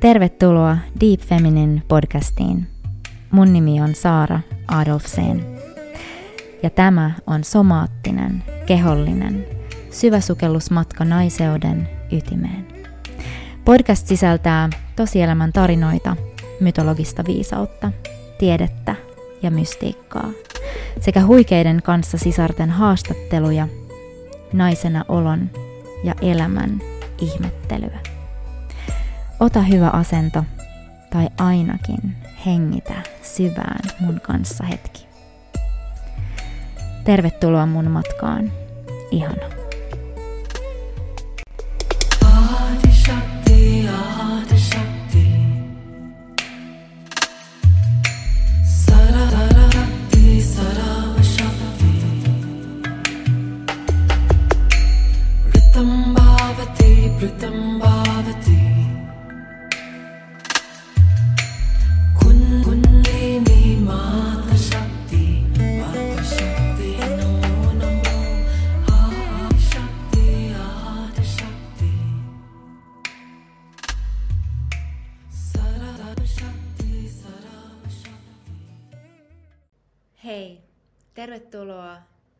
[0.00, 2.66] Tervetuloa Deep Feminine podcastiin.
[3.30, 5.46] Mun nimi on Saara Adolfsen.
[6.62, 9.46] Ja tämä on somaattinen, kehollinen,
[9.90, 12.66] syväsukellusmatka naiseuden ytimeen.
[13.64, 16.16] Podcast sisältää tosielämän tarinoita,
[16.60, 17.92] mytologista viisautta,
[18.38, 18.94] tiedettä
[19.42, 20.30] ja mystiikkaa
[21.00, 23.68] sekä huikeiden kanssa sisarten haastatteluja,
[24.52, 25.50] naisena olon
[26.04, 26.80] ja elämän
[27.18, 28.15] ihmettelyä.
[29.40, 30.44] Ota hyvä asento
[31.10, 35.06] tai ainakin hengitä syvään mun kanssa hetki.
[37.04, 38.52] Tervetuloa mun matkaan.
[39.10, 39.55] Ihana.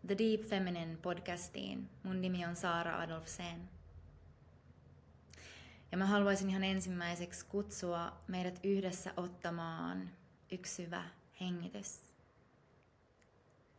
[0.07, 1.91] The Deep Feminine podcastiin.
[2.03, 3.69] Mun nimi on Saara Adolfsen.
[5.93, 10.11] Ja mä haluaisin ihan ensimmäiseksi kutsua meidät yhdessä ottamaan
[10.53, 11.05] yksi syvä
[11.41, 12.01] hengitys.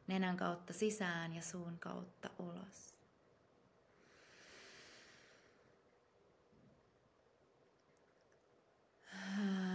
[0.08, 2.96] Nenän kautta sisään ja suun kautta ulos.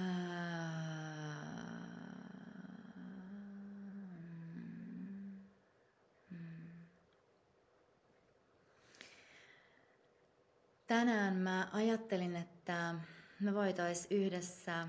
[10.93, 12.95] Tänään mä ajattelin, että
[13.41, 14.89] me voitais yhdessä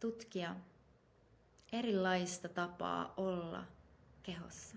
[0.00, 0.56] tutkia
[1.72, 3.64] erilaista tapaa olla
[4.22, 4.76] kehossa.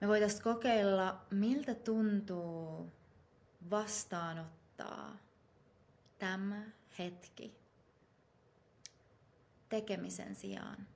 [0.00, 2.92] Me voitais kokeilla, miltä tuntuu
[3.70, 5.16] vastaanottaa
[6.18, 6.62] tämä
[6.98, 7.54] hetki
[9.68, 10.86] tekemisen sijaan.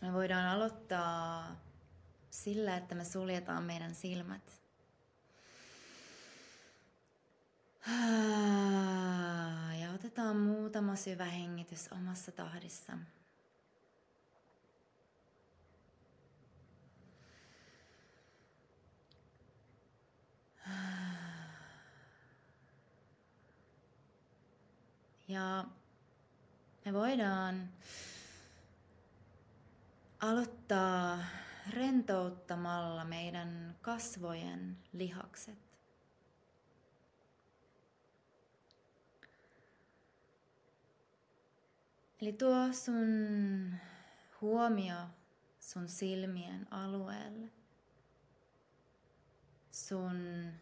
[0.00, 1.56] Me voidaan aloittaa
[2.34, 4.62] sillä, että me suljetaan meidän silmät.
[9.80, 12.92] Ja otetaan muutama syvä hengitys omassa tahdissa.
[25.28, 25.64] Ja
[26.84, 27.68] me voidaan
[30.20, 31.18] aloittaa
[31.70, 35.58] rentouttamalla meidän kasvojen lihakset.
[42.22, 43.74] Eli tuo sun
[44.40, 44.96] huomio
[45.60, 47.48] sun silmien alueelle,
[49.70, 50.52] sun,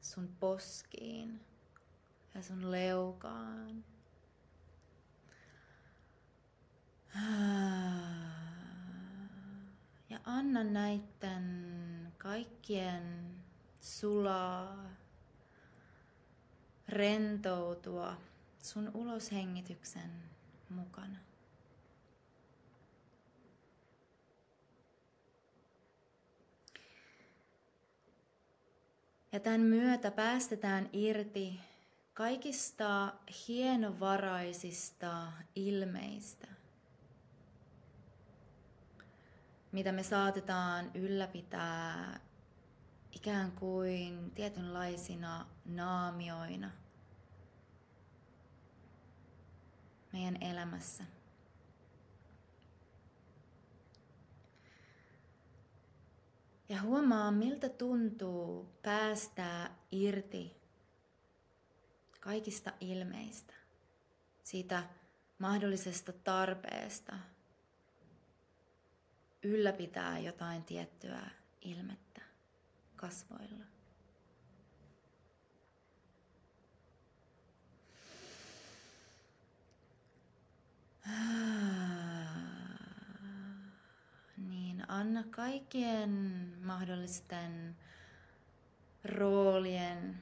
[0.00, 1.40] sun poskiin
[2.34, 3.84] ja sun leukaan.
[7.16, 8.31] Ah
[10.12, 13.34] ja anna näiden kaikkien
[13.80, 14.90] sulaa,
[16.88, 18.16] rentoutua
[18.62, 20.10] sun uloshengityksen
[20.68, 21.18] mukana.
[29.32, 31.60] Ja tämän myötä päästetään irti
[32.14, 33.12] kaikista
[33.48, 36.46] hienovaraisista ilmeistä–
[39.72, 42.20] mitä me saatetaan ylläpitää
[43.12, 46.70] ikään kuin tietynlaisina naamioina
[50.12, 51.04] meidän elämässä.
[56.68, 60.56] Ja huomaa, miltä tuntuu päästää irti
[62.20, 63.54] kaikista ilmeistä,
[64.42, 64.82] siitä
[65.38, 67.12] mahdollisesta tarpeesta–
[69.42, 71.30] ylläpitää jotain tiettyä
[71.60, 72.20] ilmettä
[72.96, 73.64] kasvoilla.
[84.36, 86.10] Niin, anna kaikkien
[86.62, 87.76] mahdollisten
[89.04, 90.18] roolien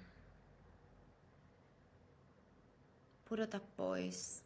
[3.28, 4.44] pudota pois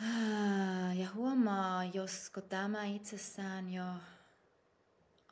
[0.96, 3.84] Ja huomaa, josko tämä itsessään jo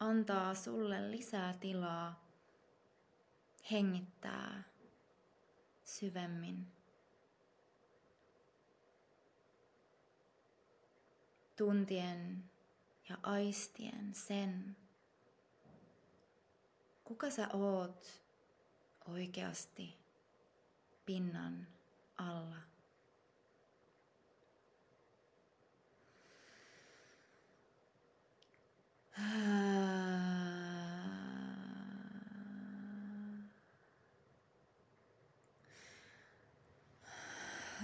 [0.00, 2.24] antaa sulle lisää tilaa
[3.70, 4.62] hengittää
[5.84, 6.66] syvemmin.
[11.56, 12.44] Tuntien
[13.08, 14.76] ja aistien sen,
[17.04, 18.22] kuka sä oot
[19.08, 19.98] oikeasti
[21.06, 21.66] pinnan
[22.16, 22.73] alla.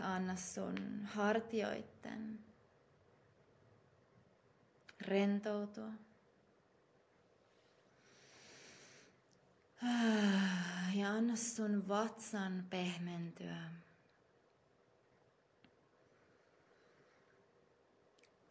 [0.03, 2.39] Anna sun hartioitten
[5.01, 5.93] rentoutua.
[10.95, 13.71] Ja anna sun vatsan pehmentyä.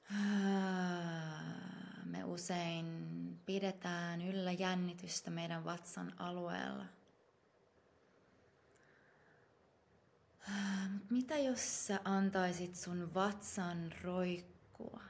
[0.10, 0.89] Me
[2.40, 6.86] usein pidetään yllä jännitystä meidän vatsan alueella.
[11.10, 15.02] Mitä jos sä antaisit sun vatsan roikkua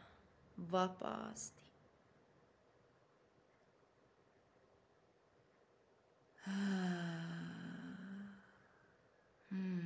[0.72, 1.64] vapaasti?
[9.50, 9.80] Hmm.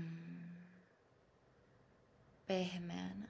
[2.48, 3.23] Pehmeänä.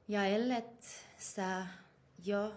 [0.08, 1.66] Ja ellet sä
[2.24, 2.54] jo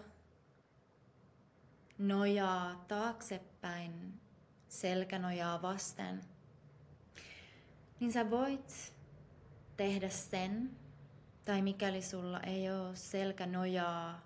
[1.98, 4.20] nojaa taaksepäin
[4.68, 6.20] selkänojaa vasten,
[8.00, 8.94] niin sä voit
[9.76, 10.70] tehdä sen,
[11.44, 14.25] tai mikäli sulla ei ole selkänojaa,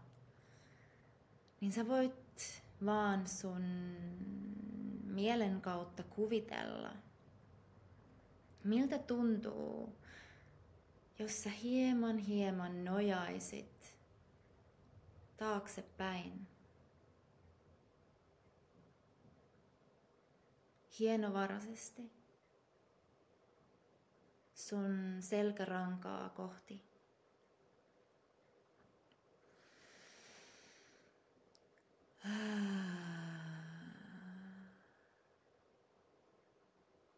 [1.60, 3.62] niin sä voit vaan sun
[5.04, 6.92] mielen kautta kuvitella,
[8.64, 9.96] miltä tuntuu,
[11.18, 13.96] jos sä hieman hieman nojaisit
[15.36, 16.46] taaksepäin.
[20.98, 22.12] Hienovaraisesti
[24.54, 26.89] sun selkärankaa kohti.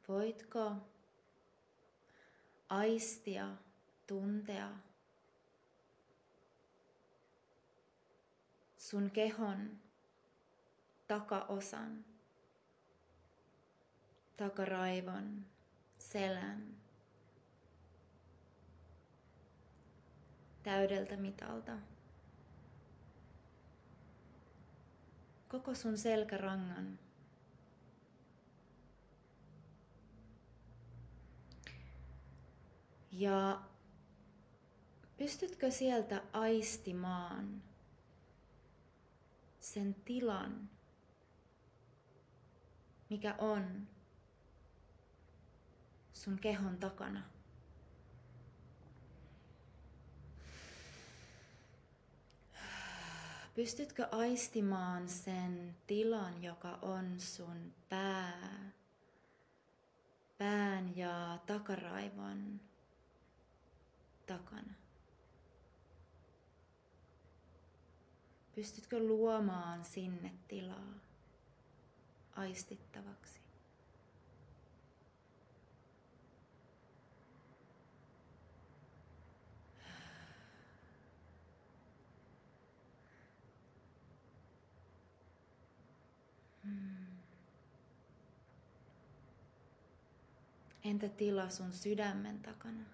[0.08, 0.72] Voitko
[2.68, 3.48] aistia
[4.06, 4.68] tuntea
[8.76, 9.78] sun kehon
[11.08, 12.04] takaosan,
[14.36, 15.46] takaraivon,
[15.98, 16.76] selän
[20.62, 21.91] täydeltä mitalta.
[25.52, 26.98] Koko sun selkärangan
[33.10, 33.62] Ja
[35.16, 37.62] Pystytkö sieltä aistimaan
[39.60, 40.70] sen tilan,
[43.10, 43.88] mikä on
[46.12, 47.31] sun kehon takana?
[53.54, 58.72] Pystytkö aistimaan sen tilan, joka on sun pää,
[60.38, 62.60] pään ja takaraivon
[64.26, 64.74] takana?
[68.54, 70.94] Pystytkö luomaan sinne tilaa
[72.36, 73.42] aistittavaksi?
[86.64, 87.02] Hmm.
[90.84, 92.84] Entä tila sun sydämen takana?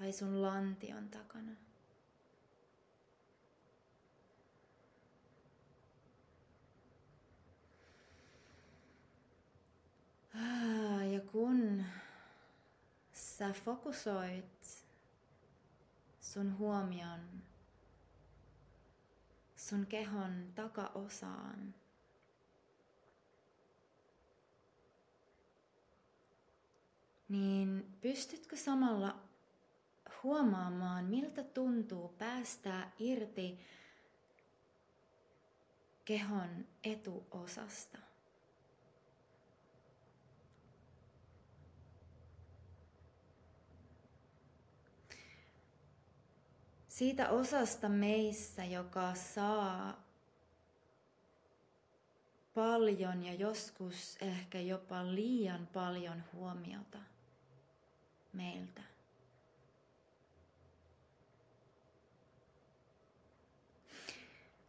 [0.00, 1.52] tai sun lantion takana.
[10.34, 11.84] Ah, ja kun
[13.12, 14.86] sä fokusoit
[16.20, 17.42] sun huomion
[19.56, 21.74] sun kehon takaosaan,
[27.30, 29.16] niin pystytkö samalla
[30.22, 33.58] huomaamaan, miltä tuntuu päästää irti
[36.04, 37.98] kehon etuosasta?
[46.88, 50.04] Siitä osasta meissä, joka saa
[52.54, 56.98] paljon ja joskus ehkä jopa liian paljon huomiota
[58.32, 58.82] meiltä.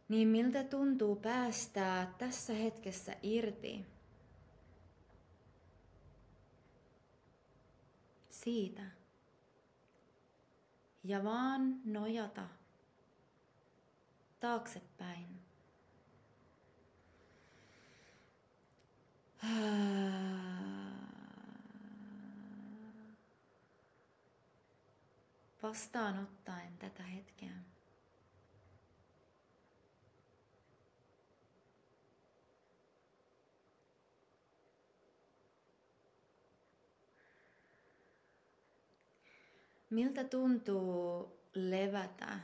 [0.08, 3.86] Niin miltä tuntuu päästää tässä hetkessä irti
[8.30, 8.82] siitä
[11.04, 12.48] ja vaan nojata
[14.40, 15.28] taaksepäin.
[25.62, 27.50] Vastaanottaen tätä hetkeä.
[39.90, 42.38] Miltä tuntuu levätä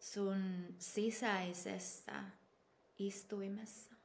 [0.00, 2.24] sun sisäisessä
[2.98, 3.97] istuimessa?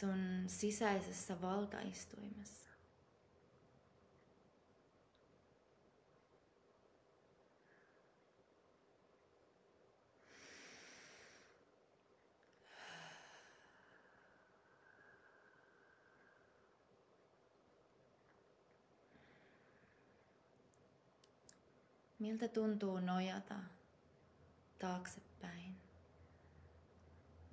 [0.00, 2.70] Sun sisäisessä valtaistuimessa.
[22.18, 23.54] Miltä tuntuu nojata
[24.78, 25.76] taaksepäin,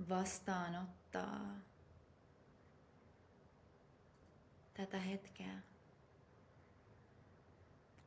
[0.10, 1.73] vastaanottaa
[4.74, 5.62] tätä hetkeä.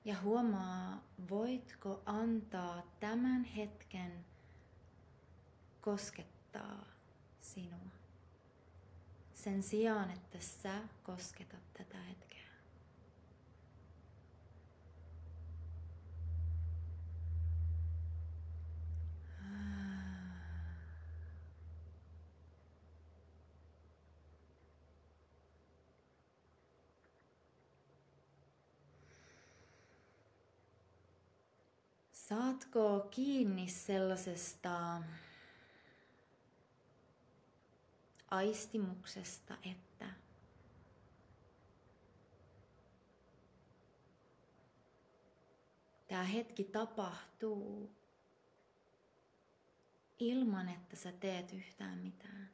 [0.05, 4.25] Ja huomaa, voitko antaa tämän hetken
[5.81, 6.85] koskettaa
[7.41, 7.91] sinua.
[9.35, 12.26] Sen sijaan, että sä kosketat tätä hetkeä.
[32.29, 35.03] Saatko kiinni sellaisesta
[38.31, 40.11] aistimuksesta, että
[46.09, 47.91] tämä hetki tapahtuu
[50.19, 52.51] ilman, että sä teet yhtään mitään.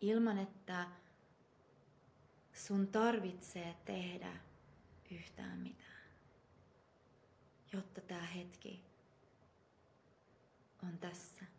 [0.00, 0.88] Ilman, että
[2.52, 4.53] sun tarvitsee tehdä
[5.14, 6.04] yhtään mitään,
[7.72, 8.84] jotta tämä hetki
[10.82, 11.53] on tässä.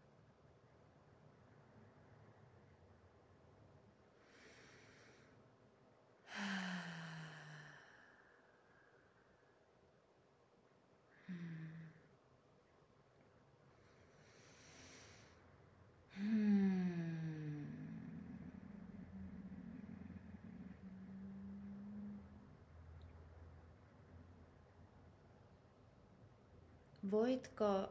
[27.11, 27.89] Voitko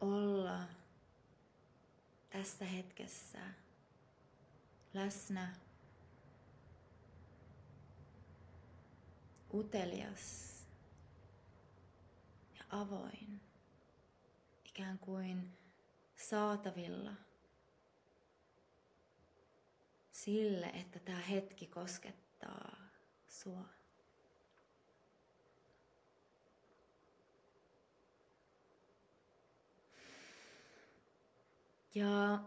[0.00, 0.60] olla
[2.30, 3.38] tässä hetkessä
[4.94, 5.54] läsnä,
[9.54, 10.54] utelias
[12.58, 13.40] ja avoin,
[14.64, 15.58] ikään kuin
[16.16, 17.12] saatavilla
[20.10, 22.76] sille, että tämä hetki koskettaa
[23.28, 23.83] sua.
[31.94, 32.40] Ja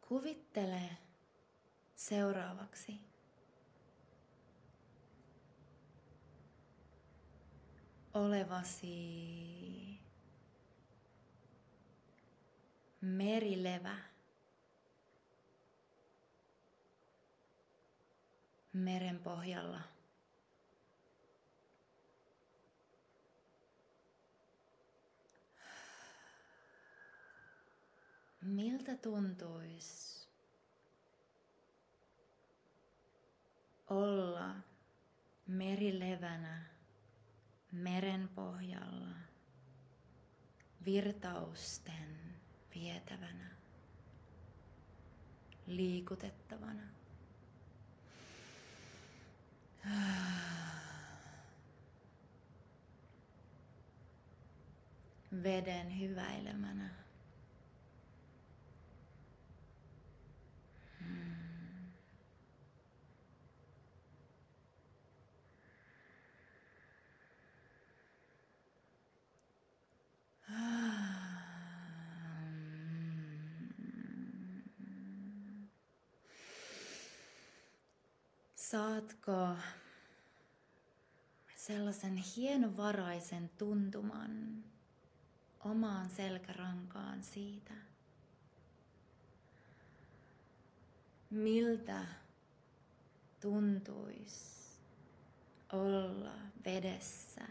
[0.00, 0.90] kuvittele
[1.94, 3.00] seuraavaksi
[8.14, 8.88] olevasi
[13.00, 13.98] merilevä.
[18.72, 19.97] Meren pohjalla.
[28.48, 30.28] miltä tuntuisi
[33.90, 34.54] olla
[35.46, 36.62] merilevänä
[37.72, 39.16] meren pohjalla
[40.84, 42.18] virtausten
[42.74, 43.50] vietävänä,
[45.66, 46.82] liikutettavana.
[55.42, 57.07] Veden hyväilemänä.
[78.70, 79.56] Saatko
[81.56, 84.64] sellaisen hienovaraisen tuntuman
[85.64, 87.74] omaan selkärankaan siitä,
[91.30, 92.06] miltä
[93.40, 94.78] tuntuisi
[95.72, 96.34] olla
[96.64, 97.44] vedessä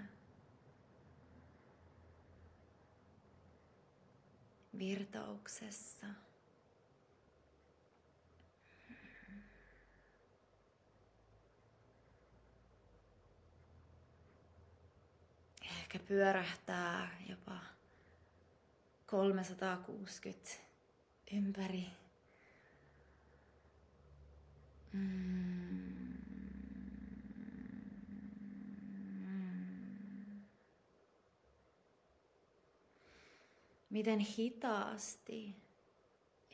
[4.79, 6.26] virtauksessa.
[15.87, 17.59] Ehkä pyörähtää jopa
[19.05, 20.49] 360
[21.31, 21.87] ympäri.
[24.93, 26.17] Mm.
[33.89, 35.55] Miten hitaasti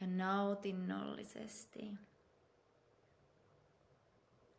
[0.02, 1.94] ja nautinnollisesti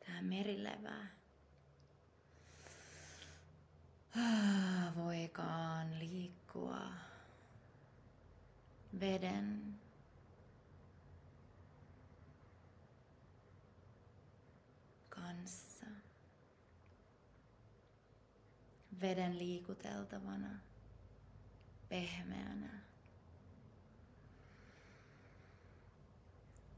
[0.07, 1.07] tämä merilevä
[4.97, 6.81] voikaan liikkua
[9.01, 9.75] veden
[15.09, 15.87] kanssa.
[19.01, 20.59] Veden liikuteltavana,
[21.89, 22.71] pehmeänä.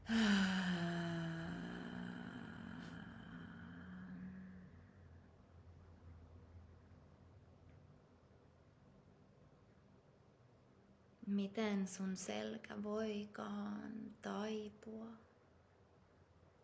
[11.37, 15.07] miten sun selkä voikaan taipua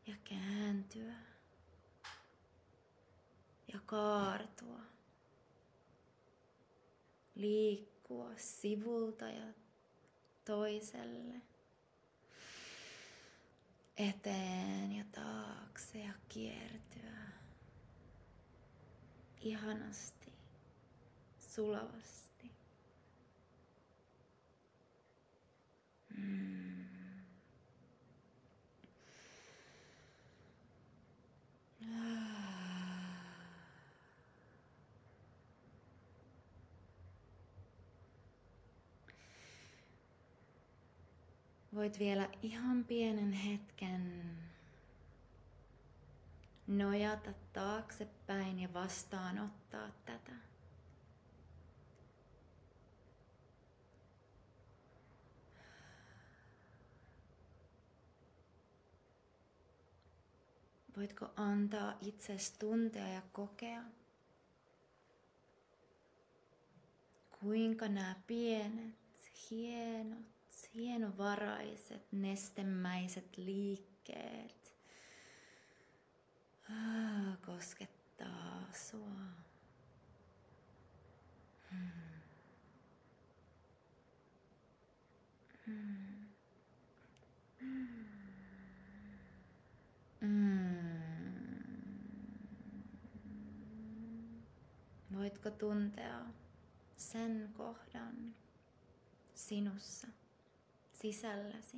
[0.08, 1.14] ja kääntyä
[3.74, 4.80] ja kaartua,
[7.36, 9.54] liikkua sivulta ja
[10.46, 11.42] toiselle,
[13.98, 17.18] eteen ja taakse ja kiertyä
[19.42, 20.34] ihanasti,
[21.40, 22.33] sulavasti.
[41.76, 44.24] Voit vielä ihan pienen hetken
[46.68, 50.53] nojata taaksepäin ja vastaanottaa tätä.
[60.98, 63.84] Voitko antaa itsesi tuntea ja kokea,
[67.40, 68.96] kuinka nämä pienet,
[69.52, 70.26] hienot,
[70.76, 74.76] hienovaraiset, nestemäiset liikkeet
[76.70, 79.22] ah, koskettaa sua.
[81.72, 81.90] Hmm.
[85.66, 86.14] Hmm.
[90.22, 90.73] Mm.
[95.24, 96.26] Voitko tuntea
[96.98, 98.36] sen kohdan
[99.36, 100.08] sinussa,
[100.94, 101.78] sisälläsi?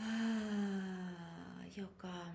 [0.00, 2.26] Ah, joka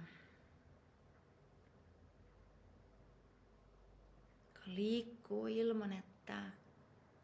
[4.66, 6.52] liikkuu ilman, että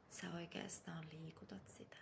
[0.09, 1.97] sä oikeastaan liikutat sitä.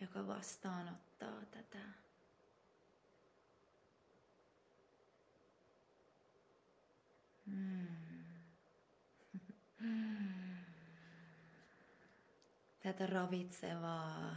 [0.00, 1.78] joka vastaanottaa tätä.
[7.46, 7.86] Hmm.
[12.82, 14.36] Tätä ravitsevaa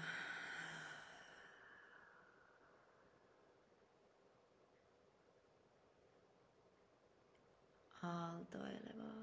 [8.04, 9.23] aaltoilevaa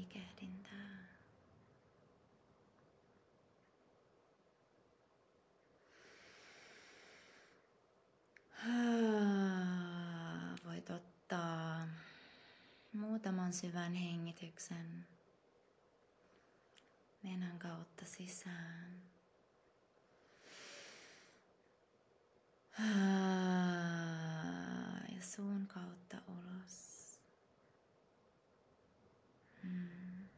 [0.00, 0.70] liikehdintää.
[10.64, 11.88] Voit ottaa
[12.92, 15.06] muutaman syvän hengityksen
[17.22, 19.02] nenän kautta sisään.
[25.16, 27.20] Ja suun kautta ulos.
[29.62, 30.28] Hmm.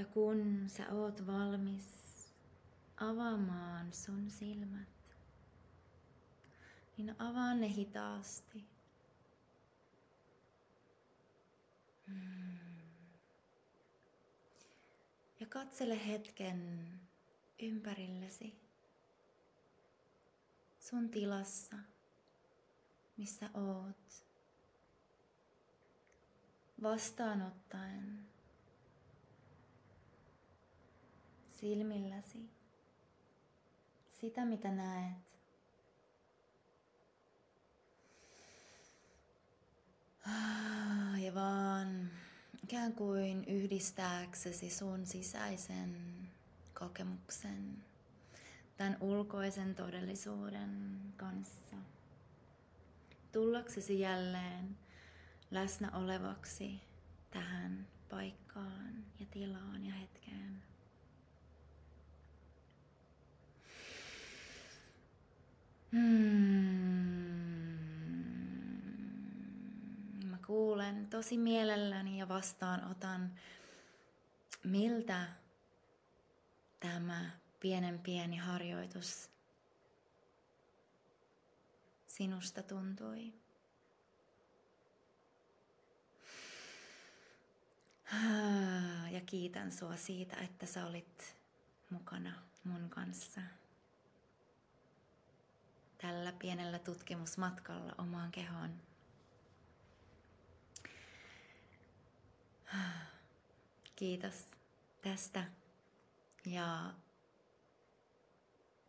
[0.00, 1.88] Ja kun sä oot valmis
[2.96, 5.16] avaamaan sun silmät,
[6.96, 8.66] niin avaa ne hitaasti.
[15.40, 16.88] Ja katsele hetken
[17.58, 18.60] ympärillesi
[20.78, 21.76] sun tilassa,
[23.16, 24.26] missä oot,
[26.82, 28.29] vastaanottaen
[31.60, 32.50] silmilläsi
[34.20, 35.30] sitä, mitä näet.
[41.20, 42.10] Ja vaan
[42.62, 45.96] ikään kuin yhdistääksesi sun sisäisen
[46.78, 47.84] kokemuksen
[48.76, 51.76] tämän ulkoisen todellisuuden kanssa.
[53.32, 54.78] Tullaksesi jälleen
[55.50, 56.80] läsnä olevaksi
[57.30, 60.69] tähän paikkaan ja tilaan ja hetkeen.
[65.92, 66.00] Hmm.
[70.24, 73.34] Mä kuulen tosi mielelläni ja vastaanotan,
[74.64, 75.26] miltä
[76.80, 79.30] tämä pienen pieni harjoitus
[82.06, 83.32] sinusta tuntui.
[89.10, 91.36] Ja kiitän sua siitä, että sä olit
[91.90, 92.32] mukana
[92.64, 93.40] mun kanssa
[96.02, 98.70] tällä pienellä tutkimusmatkalla omaan kehoon.
[103.96, 104.50] Kiitos
[105.02, 105.44] tästä
[106.46, 106.94] ja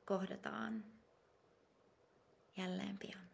[0.05, 0.83] kohdataan
[2.57, 3.30] jälleen pian.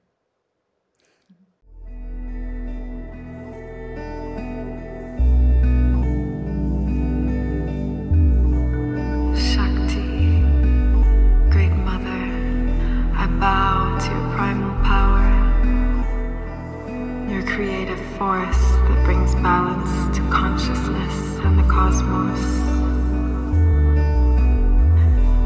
[18.17, 22.41] Force that brings balance to consciousness and the cosmos.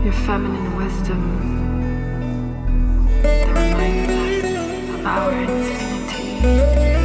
[0.05, 1.21] Your feminine wisdom
[3.23, 7.00] that reminds us of our infinity.